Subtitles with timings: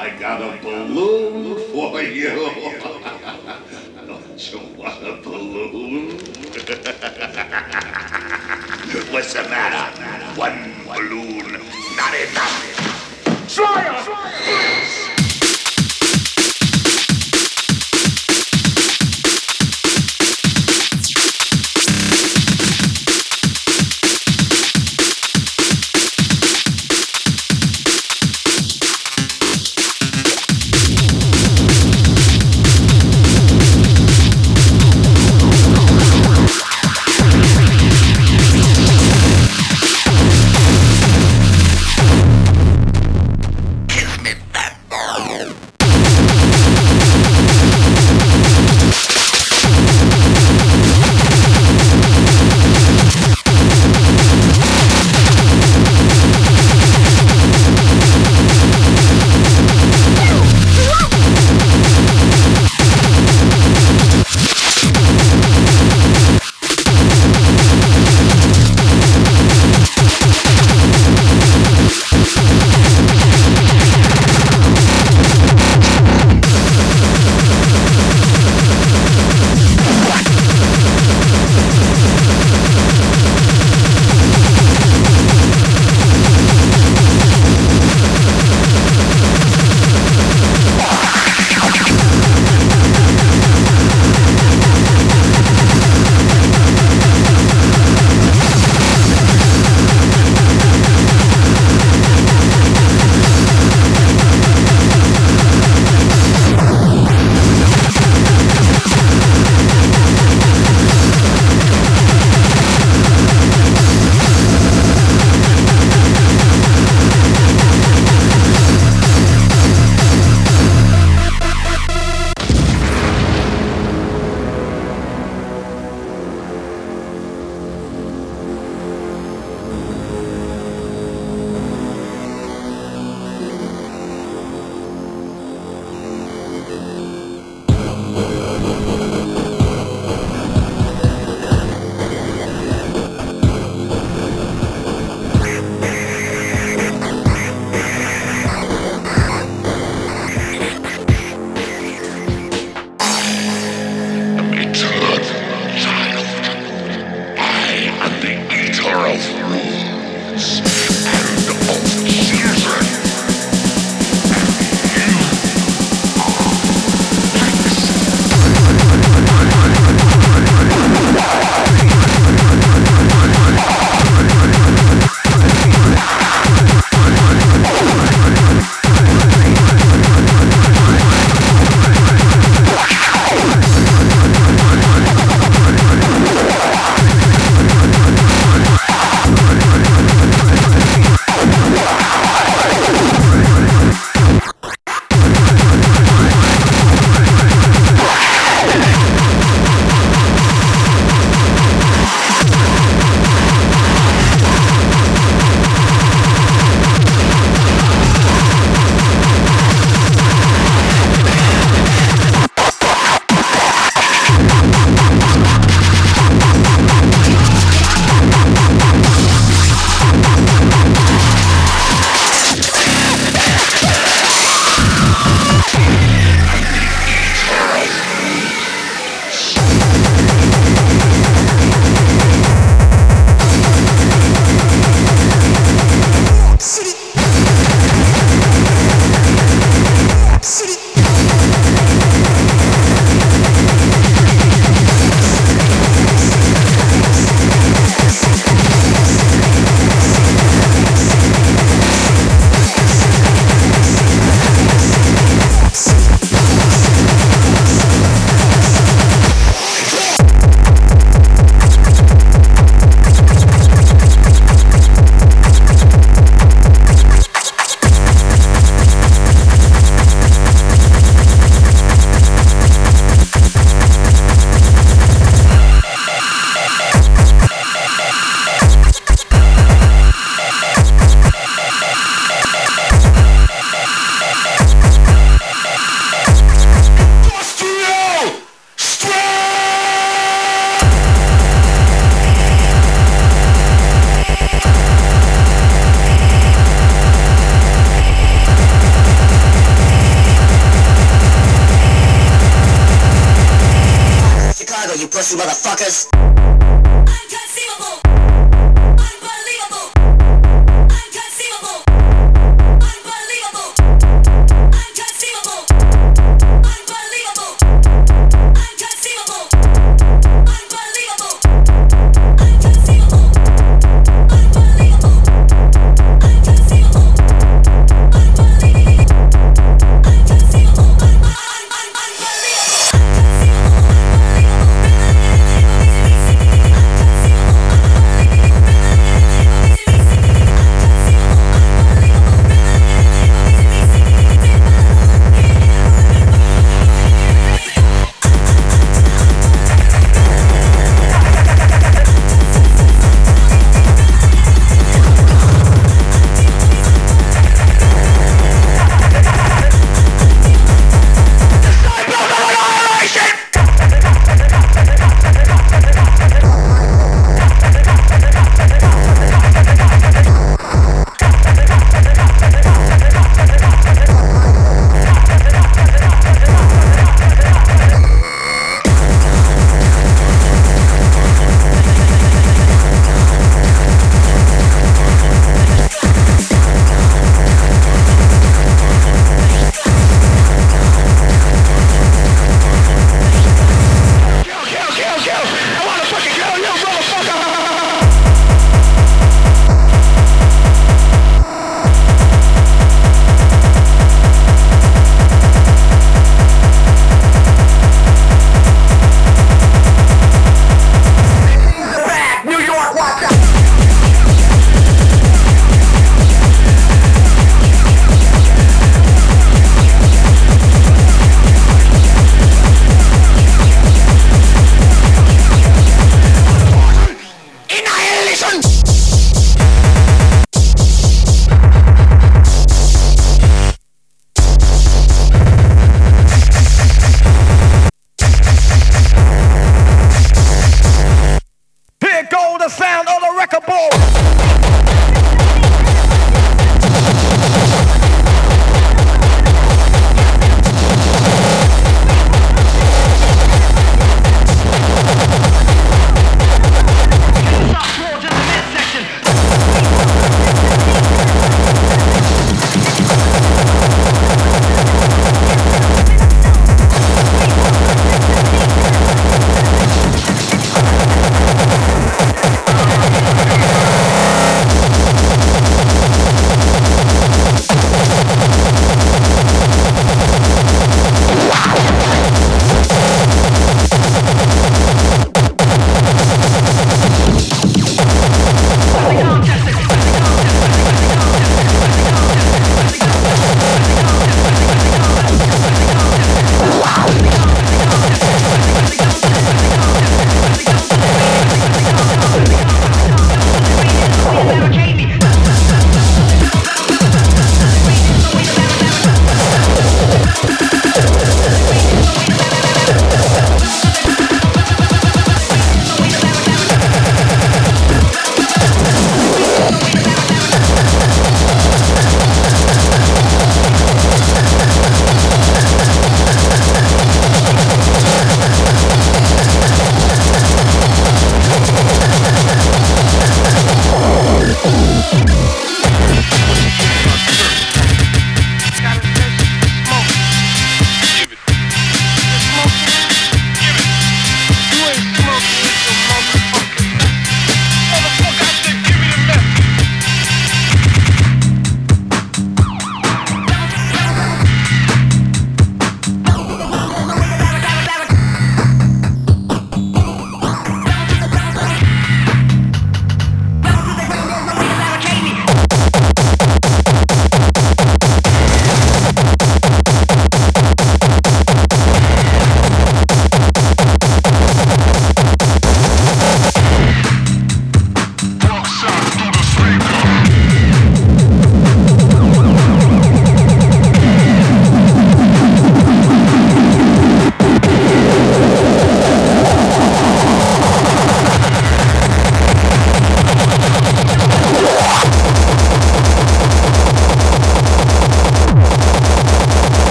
[0.00, 2.30] I got a balloon for you.
[4.06, 6.12] Don't you want a balloon?
[9.12, 9.84] What's the matter?
[10.40, 11.52] One balloon,
[11.98, 13.46] not enough.
[13.46, 15.19] Try me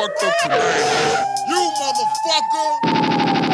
[0.00, 0.50] fucked up.
[1.46, 3.49] You motherfucker!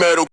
[0.00, 0.29] metal.